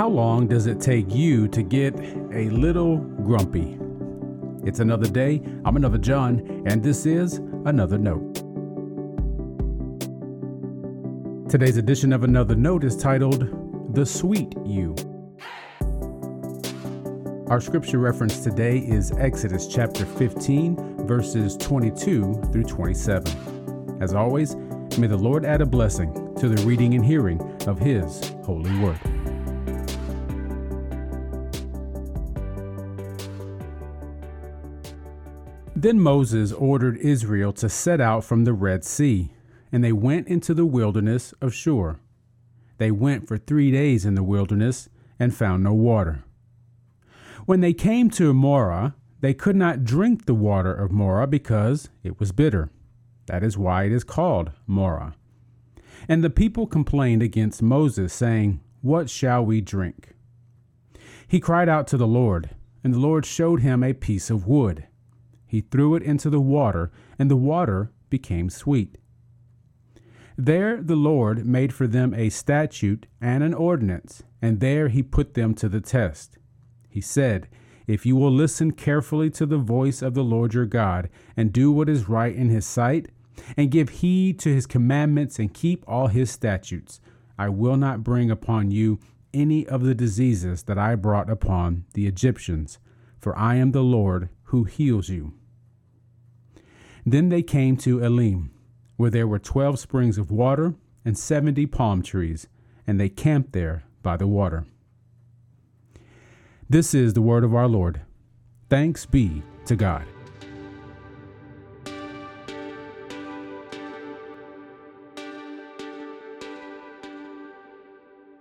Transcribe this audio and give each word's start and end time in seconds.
How 0.00 0.08
long 0.08 0.46
does 0.46 0.66
it 0.66 0.80
take 0.80 1.14
you 1.14 1.46
to 1.48 1.62
get 1.62 1.94
a 2.32 2.48
little 2.48 2.96
grumpy? 2.96 3.78
It's 4.64 4.80
another 4.80 5.06
day. 5.06 5.42
I'm 5.62 5.76
another 5.76 5.98
John, 5.98 6.64
and 6.64 6.82
this 6.82 7.04
is 7.04 7.34
Another 7.66 7.98
Note. 7.98 8.36
Today's 11.50 11.76
edition 11.76 12.14
of 12.14 12.24
Another 12.24 12.54
Note 12.54 12.82
is 12.82 12.96
titled 12.96 13.94
The 13.94 14.06
Sweet 14.06 14.54
You. 14.64 14.94
Our 17.48 17.60
scripture 17.60 17.98
reference 17.98 18.42
today 18.42 18.78
is 18.78 19.12
Exodus 19.18 19.68
chapter 19.68 20.06
15, 20.06 21.06
verses 21.06 21.58
22 21.58 22.48
through 22.50 22.64
27. 22.64 23.98
As 24.00 24.14
always, 24.14 24.56
may 24.96 25.08
the 25.08 25.18
Lord 25.18 25.44
add 25.44 25.60
a 25.60 25.66
blessing 25.66 26.34
to 26.36 26.48
the 26.48 26.66
reading 26.66 26.94
and 26.94 27.04
hearing 27.04 27.38
of 27.66 27.78
His 27.78 28.32
holy 28.46 28.74
word. 28.78 28.98
Then 35.80 35.98
Moses 35.98 36.52
ordered 36.52 36.98
Israel 36.98 37.54
to 37.54 37.70
set 37.70 38.02
out 38.02 38.22
from 38.22 38.44
the 38.44 38.52
Red 38.52 38.84
Sea, 38.84 39.32
and 39.72 39.82
they 39.82 39.94
went 39.94 40.28
into 40.28 40.52
the 40.52 40.66
wilderness 40.66 41.32
of 41.40 41.54
Shur. 41.54 41.98
They 42.76 42.90
went 42.90 43.26
for 43.26 43.38
three 43.38 43.70
days 43.70 44.04
in 44.04 44.14
the 44.14 44.22
wilderness 44.22 44.90
and 45.18 45.34
found 45.34 45.64
no 45.64 45.72
water. 45.72 46.22
When 47.46 47.62
they 47.62 47.72
came 47.72 48.10
to 48.10 48.34
Marah, 48.34 48.94
they 49.22 49.32
could 49.32 49.56
not 49.56 49.82
drink 49.82 50.26
the 50.26 50.34
water 50.34 50.74
of 50.74 50.92
Marah 50.92 51.26
because 51.26 51.88
it 52.02 52.20
was 52.20 52.30
bitter. 52.30 52.68
That 53.24 53.42
is 53.42 53.56
why 53.56 53.84
it 53.84 53.92
is 53.92 54.04
called 54.04 54.50
Marah. 54.66 55.14
And 56.06 56.22
the 56.22 56.28
people 56.28 56.66
complained 56.66 57.22
against 57.22 57.62
Moses, 57.62 58.12
saying, 58.12 58.60
What 58.82 59.08
shall 59.08 59.46
we 59.46 59.62
drink? 59.62 60.10
He 61.26 61.40
cried 61.40 61.70
out 61.70 61.86
to 61.86 61.96
the 61.96 62.06
Lord, 62.06 62.50
and 62.84 62.92
the 62.92 62.98
Lord 62.98 63.24
showed 63.24 63.60
him 63.60 63.82
a 63.82 63.94
piece 63.94 64.28
of 64.28 64.46
wood 64.46 64.86
he 65.50 65.62
threw 65.62 65.96
it 65.96 66.02
into 66.04 66.30
the 66.30 66.40
water, 66.40 66.92
and 67.18 67.28
the 67.28 67.34
water 67.34 67.90
became 68.08 68.48
sweet. 68.48 68.98
There 70.38 70.80
the 70.80 70.94
Lord 70.94 71.44
made 71.44 71.74
for 71.74 71.88
them 71.88 72.14
a 72.14 72.28
statute 72.28 73.08
and 73.20 73.42
an 73.42 73.52
ordinance, 73.52 74.22
and 74.40 74.60
there 74.60 74.86
he 74.86 75.02
put 75.02 75.34
them 75.34 75.54
to 75.54 75.68
the 75.68 75.80
test. 75.80 76.38
He 76.88 77.00
said, 77.00 77.48
If 77.88 78.06
you 78.06 78.14
will 78.14 78.30
listen 78.30 78.70
carefully 78.70 79.28
to 79.30 79.44
the 79.44 79.58
voice 79.58 80.02
of 80.02 80.14
the 80.14 80.22
Lord 80.22 80.54
your 80.54 80.66
God, 80.66 81.10
and 81.36 81.52
do 81.52 81.72
what 81.72 81.88
is 81.88 82.08
right 82.08 82.34
in 82.34 82.48
his 82.48 82.64
sight, 82.64 83.08
and 83.56 83.72
give 83.72 83.88
heed 83.88 84.38
to 84.38 84.54
his 84.54 84.66
commandments, 84.68 85.40
and 85.40 85.52
keep 85.52 85.82
all 85.88 86.06
his 86.06 86.30
statutes, 86.30 87.00
I 87.36 87.48
will 87.48 87.76
not 87.76 88.04
bring 88.04 88.30
upon 88.30 88.70
you 88.70 89.00
any 89.34 89.66
of 89.66 89.82
the 89.82 89.96
diseases 89.96 90.62
that 90.62 90.78
I 90.78 90.94
brought 90.94 91.28
upon 91.28 91.86
the 91.94 92.06
Egyptians, 92.06 92.78
for 93.18 93.36
I 93.36 93.56
am 93.56 93.72
the 93.72 93.82
Lord 93.82 94.28
who 94.44 94.62
heals 94.62 95.08
you. 95.08 95.34
Then 97.10 97.28
they 97.28 97.42
came 97.42 97.76
to 97.78 98.04
Elim, 98.04 98.52
where 98.96 99.10
there 99.10 99.26
were 99.26 99.40
twelve 99.40 99.80
springs 99.80 100.16
of 100.16 100.30
water 100.30 100.74
and 101.04 101.18
seventy 101.18 101.66
palm 101.66 102.04
trees, 102.04 102.46
and 102.86 103.00
they 103.00 103.08
camped 103.08 103.52
there 103.52 103.82
by 104.00 104.16
the 104.16 104.28
water. 104.28 104.64
This 106.68 106.94
is 106.94 107.14
the 107.14 107.20
word 107.20 107.42
of 107.42 107.52
our 107.52 107.66
Lord. 107.66 108.02
Thanks 108.68 109.06
be 109.06 109.42
to 109.66 109.74
God. 109.74 110.04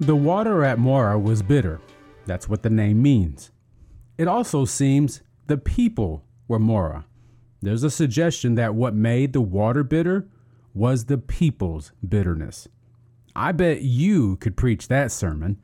The 0.00 0.16
water 0.16 0.64
at 0.64 0.78
Marah 0.78 1.18
was 1.18 1.42
bitter. 1.42 1.82
That's 2.24 2.48
what 2.48 2.62
the 2.62 2.70
name 2.70 3.02
means. 3.02 3.50
It 4.16 4.26
also 4.26 4.64
seems 4.64 5.20
the 5.48 5.58
people 5.58 6.24
were 6.48 6.58
Marah. 6.58 7.04
There's 7.64 7.82
a 7.82 7.90
suggestion 7.90 8.54
that 8.56 8.74
what 8.74 8.94
made 8.94 9.32
the 9.32 9.40
water 9.40 9.82
bitter 9.82 10.28
was 10.74 11.06
the 11.06 11.18
people's 11.18 11.92
bitterness. 12.06 12.68
I 13.34 13.52
bet 13.52 13.82
you 13.82 14.36
could 14.36 14.56
preach 14.56 14.88
that 14.88 15.10
sermon. 15.10 15.58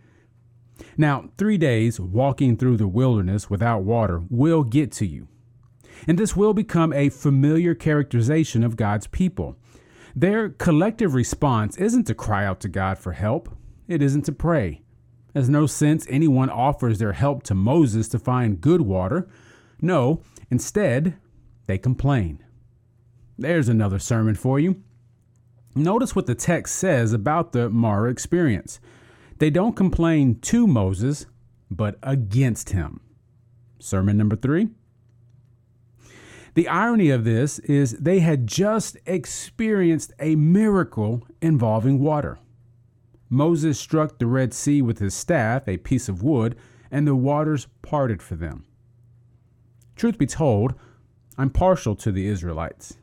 Now, 0.97 1.31
three 1.37 1.59
days 1.59 2.01
walking 2.01 2.57
through 2.57 2.79
the 2.79 2.89
wilderness 2.89 3.51
without 3.51 3.83
water 3.83 4.23
will 4.31 4.65
get 4.65 4.93
to 4.93 5.07
you. 5.07 5.29
And 6.09 6.19
this 6.19 6.35
will 6.35 6.55
become 6.55 6.93
a 6.93 7.11
familiar 7.11 7.75
characterization 7.75 8.65
of 8.65 8.77
God's 8.77 9.07
people. 9.07 9.57
Their 10.17 10.49
collective 10.49 11.15
response 11.15 11.77
isn't 11.77 12.07
to 12.07 12.15
cry 12.15 12.45
out 12.45 12.61
to 12.61 12.69
God 12.69 12.99
for 12.99 13.13
help, 13.13 13.51
it 13.87 14.01
isn't 14.01 14.23
to 14.23 14.33
pray. 14.33 14.83
There's 15.35 15.49
no 15.49 15.67
sense 15.67 16.07
anyone 16.09 16.51
offers 16.51 16.99
their 16.99 17.13
help 17.13 17.43
to 17.45 17.55
Moses 17.55 18.09
to 18.09 18.19
find 18.19 18.61
good 18.61 18.81
water. 18.81 19.29
No, 19.81 20.23
instead, 20.51 21.17
they 21.71 21.79
complain. 21.79 22.43
There's 23.39 23.69
another 23.69 24.01
sermon 24.01 24.35
for 24.35 24.59
you. 24.59 24.83
Notice 25.77 26.17
what 26.17 26.27
the 26.27 26.35
text 26.35 26.75
says 26.75 27.13
about 27.13 27.53
the 27.53 27.71
Marah 27.71 28.11
experience. 28.11 28.81
They 29.39 29.51
don't 29.51 29.77
complain 29.77 30.41
to 30.41 30.67
Moses, 30.67 31.27
but 31.71 31.97
against 32.03 32.71
him. 32.71 32.99
Sermon 33.79 34.19
number 34.19 34.35
three. 34.35 34.71
The 36.55 36.67
irony 36.67 37.11
of 37.11 37.23
this 37.23 37.61
is 37.61 37.93
they 37.93 38.19
had 38.19 38.49
just 38.49 38.97
experienced 39.07 40.13
a 40.19 40.35
miracle 40.35 41.25
involving 41.41 42.01
water. 42.01 42.41
Moses 43.29 43.79
struck 43.79 44.19
the 44.19 44.27
Red 44.27 44.53
Sea 44.53 44.83
with 44.83 44.99
his 44.99 45.15
staff, 45.15 45.69
a 45.69 45.77
piece 45.77 46.09
of 46.09 46.21
wood, 46.21 46.57
and 46.91 47.07
the 47.07 47.15
waters 47.15 47.69
parted 47.81 48.21
for 48.21 48.35
them. 48.35 48.65
Truth 49.95 50.19
be 50.19 50.27
told, 50.27 50.75
I'm 51.41 51.49
partial 51.49 51.97
to 51.97 52.13
the 52.13 52.27
Israelites. 52.27 52.99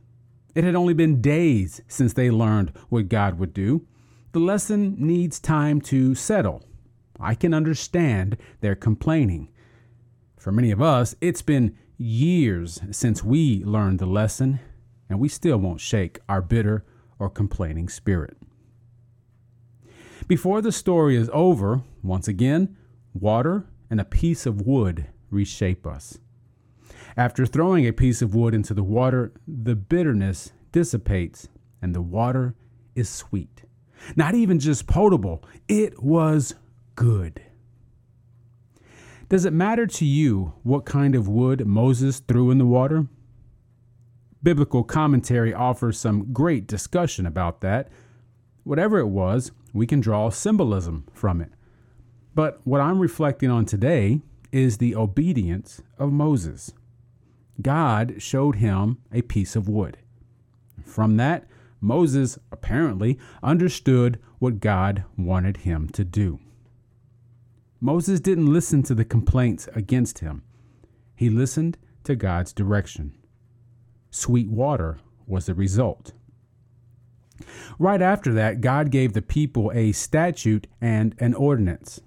It 0.53 0.63
had 0.63 0.75
only 0.75 0.93
been 0.93 1.21
days 1.21 1.81
since 1.87 2.13
they 2.13 2.29
learned 2.29 2.71
what 2.87 3.09
God 3.09 3.39
would 3.39 3.51
do. 3.51 3.87
The 4.31 4.39
lesson 4.39 4.95
needs 4.99 5.39
time 5.39 5.81
to 5.81 6.13
settle. 6.13 6.63
I 7.19 7.33
can 7.33 7.51
understand 7.51 8.37
their 8.61 8.75
complaining. 8.75 9.49
For 10.37 10.51
many 10.51 10.69
of 10.69 10.83
us, 10.83 11.15
it's 11.19 11.41
been 11.41 11.75
years 11.97 12.79
since 12.91 13.23
we 13.23 13.63
learned 13.63 13.97
the 13.97 14.05
lesson, 14.05 14.59
and 15.09 15.19
we 15.19 15.29
still 15.29 15.57
won't 15.57 15.81
shake 15.81 16.19
our 16.29 16.43
bitter 16.43 16.85
or 17.17 17.31
complaining 17.31 17.89
spirit. 17.89 18.37
Before 20.27 20.61
the 20.61 20.71
story 20.71 21.15
is 21.15 21.31
over, 21.33 21.81
once 22.03 22.27
again, 22.27 22.77
water 23.15 23.65
and 23.89 23.99
a 23.99 24.05
piece 24.05 24.45
of 24.45 24.61
wood 24.61 25.07
reshape 25.31 25.87
us. 25.87 26.19
After 27.17 27.47
throwing 27.47 27.87
a 27.87 27.91
piece 27.91 28.21
of 28.21 28.35
wood 28.35 28.53
into 28.53 28.75
the 28.75 28.83
water, 28.83 29.33
the 29.47 29.75
bitterness 29.75 30.51
dissipates 30.71 31.49
and 31.81 31.95
the 31.95 32.01
water 32.01 32.53
is 32.93 33.09
sweet. 33.09 33.63
Not 34.15 34.35
even 34.35 34.59
just 34.59 34.85
potable, 34.85 35.43
it 35.67 36.03
was 36.03 36.53
good. 36.95 37.41
Does 39.29 39.45
it 39.45 39.51
matter 39.51 39.87
to 39.87 40.05
you 40.05 40.53
what 40.61 40.85
kind 40.85 41.15
of 41.15 41.27
wood 41.27 41.65
Moses 41.65 42.19
threw 42.19 42.51
in 42.51 42.59
the 42.59 42.65
water? 42.65 43.07
Biblical 44.43 44.83
commentary 44.83 45.51
offers 45.51 45.99
some 45.99 46.31
great 46.31 46.67
discussion 46.67 47.25
about 47.25 47.61
that. 47.61 47.89
Whatever 48.63 48.99
it 48.99 49.07
was, 49.07 49.51
we 49.73 49.87
can 49.87 49.99
draw 49.99 50.29
symbolism 50.29 51.05
from 51.13 51.41
it. 51.41 51.51
But 52.35 52.61
what 52.63 52.79
I'm 52.79 52.99
reflecting 52.99 53.49
on 53.49 53.65
today 53.65 54.21
is 54.51 54.77
the 54.77 54.95
obedience 54.95 55.81
of 55.97 56.11
Moses. 56.11 56.73
God 57.61 58.15
showed 58.19 58.57
him 58.57 58.97
a 59.11 59.21
piece 59.21 59.55
of 59.55 59.67
wood. 59.67 59.97
From 60.83 61.17
that, 61.17 61.47
Moses 61.81 62.37
apparently 62.51 63.19
understood 63.43 64.19
what 64.39 64.59
God 64.59 65.03
wanted 65.17 65.57
him 65.57 65.89
to 65.89 66.03
do. 66.03 66.39
Moses 67.79 68.19
didn't 68.19 68.51
listen 68.51 68.81
to 68.83 68.95
the 68.95 69.05
complaints 69.05 69.69
against 69.73 70.19
him, 70.19 70.43
he 71.15 71.29
listened 71.29 71.77
to 72.03 72.15
God's 72.15 72.53
direction. 72.53 73.13
Sweet 74.09 74.49
water 74.49 74.99
was 75.25 75.45
the 75.45 75.53
result. 75.53 76.13
Right 77.77 78.01
after 78.01 78.33
that, 78.33 78.61
God 78.61 78.89
gave 78.89 79.13
the 79.13 79.21
people 79.21 79.71
a 79.73 79.91
statute 79.91 80.65
and 80.81 81.15
an 81.19 81.35
ordinance. 81.35 82.01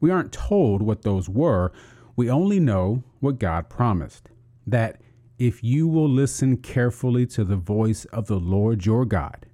We 0.00 0.10
aren't 0.10 0.32
told 0.32 0.82
what 0.82 1.02
those 1.02 1.28
were, 1.28 1.72
we 2.14 2.30
only 2.30 2.60
know 2.60 3.02
what 3.20 3.38
God 3.38 3.68
promised 3.68 4.28
that 4.66 5.00
if 5.38 5.62
you 5.62 5.86
will 5.86 6.08
listen 6.08 6.56
carefully 6.56 7.26
to 7.26 7.44
the 7.44 7.56
voice 7.56 8.04
of 8.06 8.26
the 8.26 8.40
Lord 8.40 8.86
your 8.86 9.04
God, 9.04 9.46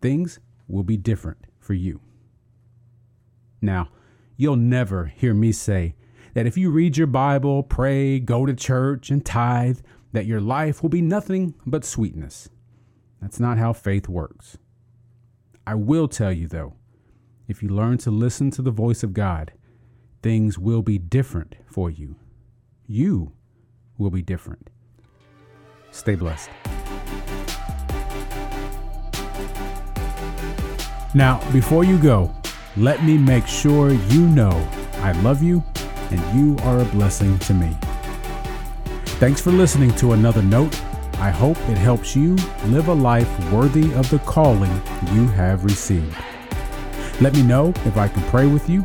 things 0.00 0.40
will 0.66 0.82
be 0.82 0.96
different 0.96 1.46
for 1.58 1.74
you. 1.74 2.00
Now, 3.60 3.88
you'll 4.36 4.56
never 4.56 5.06
hear 5.06 5.34
me 5.34 5.52
say 5.52 5.94
that 6.34 6.46
if 6.46 6.56
you 6.56 6.70
read 6.70 6.96
your 6.96 7.06
Bible, 7.06 7.62
pray, 7.62 8.18
go 8.18 8.44
to 8.46 8.54
church, 8.54 9.10
and 9.10 9.24
tithe, 9.24 9.80
that 10.12 10.26
your 10.26 10.40
life 10.40 10.82
will 10.82 10.90
be 10.90 11.02
nothing 11.02 11.54
but 11.64 11.84
sweetness. 11.84 12.48
That's 13.20 13.38
not 13.38 13.58
how 13.58 13.72
faith 13.72 14.08
works. 14.08 14.58
I 15.66 15.76
will 15.76 16.08
tell 16.08 16.32
you, 16.32 16.48
though, 16.48 16.74
if 17.46 17.62
you 17.62 17.68
learn 17.68 17.98
to 17.98 18.10
listen 18.10 18.50
to 18.52 18.62
the 18.62 18.70
voice 18.70 19.02
of 19.02 19.12
God, 19.12 19.52
things 20.22 20.58
will 20.58 20.82
be 20.82 20.98
different 20.98 21.54
for 21.66 21.88
you. 21.88 22.16
You 22.86 23.32
will 23.98 24.10
be 24.10 24.22
different. 24.22 24.70
Stay 25.90 26.14
blessed. 26.14 26.50
Now, 31.14 31.40
before 31.52 31.84
you 31.84 31.98
go, 31.98 32.34
let 32.76 33.04
me 33.04 33.18
make 33.18 33.46
sure 33.46 33.90
you 33.90 34.26
know 34.28 34.68
I 35.02 35.12
love 35.20 35.42
you 35.42 35.62
and 36.10 36.38
you 36.38 36.56
are 36.64 36.78
a 36.80 36.84
blessing 36.86 37.38
to 37.40 37.54
me. 37.54 37.76
Thanks 39.20 39.40
for 39.40 39.50
listening 39.50 39.94
to 39.96 40.12
another 40.12 40.42
note. 40.42 40.74
I 41.18 41.30
hope 41.30 41.58
it 41.68 41.76
helps 41.76 42.16
you 42.16 42.36
live 42.66 42.88
a 42.88 42.94
life 42.94 43.52
worthy 43.52 43.92
of 43.94 44.08
the 44.10 44.18
calling 44.20 44.72
you 45.12 45.28
have 45.28 45.64
received. 45.64 46.16
Let 47.20 47.34
me 47.34 47.42
know 47.42 47.74
if 47.84 47.96
I 47.96 48.08
can 48.08 48.22
pray 48.24 48.46
with 48.46 48.68
you 48.68 48.84